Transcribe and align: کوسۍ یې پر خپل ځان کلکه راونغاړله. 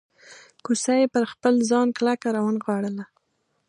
کوسۍ 0.65 0.97
یې 1.01 1.07
پر 1.13 1.23
خپل 1.31 1.53
ځان 1.69 1.87
کلکه 1.97 2.27
راونغاړله. 2.35 3.05